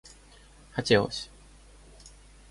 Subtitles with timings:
[0.73, 1.29] хотелось